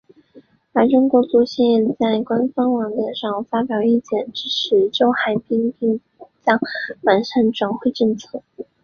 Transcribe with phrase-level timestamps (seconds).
[0.73, 6.01] 而中国足协也在官方网站上发表意见支持周海滨并
[6.43, 6.57] 将
[7.03, 8.41] 完善转会政策。